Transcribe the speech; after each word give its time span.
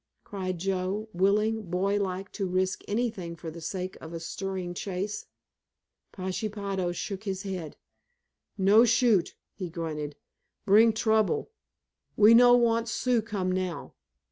cried 0.23 0.57
Joe, 0.57 1.09
willing, 1.13 1.69
boy 1.69 1.99
like, 2.01 2.31
to 2.31 2.47
risk 2.47 2.81
anything 2.87 3.35
for 3.35 3.51
the 3.51 3.61
sake 3.61 3.95
of 4.01 4.13
a 4.13 4.19
stirring 4.19 4.73
chase. 4.73 5.27
Pashepaho 6.11 6.91
shook 6.91 7.25
his 7.25 7.43
head. 7.43 7.77
"No 8.57 8.83
shoot," 8.83 9.35
he 9.53 9.69
grunted. 9.69 10.15
"Bring 10.65 10.91
trouble. 10.91 11.51
We 12.17 12.33
no 12.33 12.57
want 12.57 12.89
Sioux 12.89 13.21
come 13.21 13.51
now." 13.51 13.93